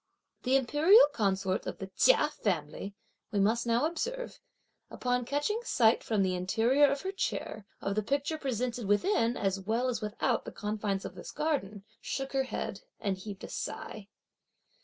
The 0.41 0.55
imperial 0.55 1.05
consort 1.13 1.67
of 1.67 1.77
the 1.77 1.85
Chia 1.95 2.29
family, 2.29 2.95
we 3.31 3.39
must 3.39 3.67
now 3.67 3.85
observe, 3.85 4.39
upon 4.89 5.25
catching 5.25 5.61
sight, 5.63 6.03
from 6.03 6.23
the 6.23 6.33
interior 6.33 6.87
of 6.89 7.01
her 7.01 7.11
chair, 7.11 7.67
of 7.81 7.93
the 7.93 8.01
picture 8.01 8.39
presented 8.39 8.87
within 8.87 9.37
as 9.37 9.59
well 9.59 9.89
as 9.89 10.01
without 10.01 10.43
the 10.43 10.51
confines 10.51 11.05
of 11.05 11.13
this 11.13 11.29
garden, 11.31 11.83
shook 12.01 12.33
her 12.33 12.45
head 12.45 12.81
and 12.99 13.15
heaved 13.19 13.43
a 13.43 13.47
sigh. 13.47 14.07